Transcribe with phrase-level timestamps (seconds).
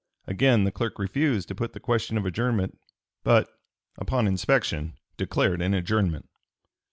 [0.25, 2.79] Again the clerk refused to put the question of adjournment,
[3.23, 3.47] but,
[3.99, 6.27] "upon inspection," declared an adjournment.